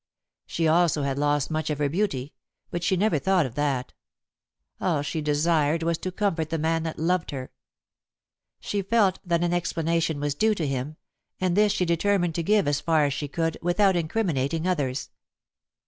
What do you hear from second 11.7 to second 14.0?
she determined to give as far as she could without